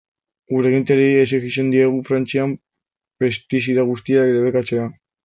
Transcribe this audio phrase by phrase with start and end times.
[0.51, 2.55] Gure agintariei exijitzen diegu Frantzian
[3.25, 4.89] pestizida guztiak debekatzea.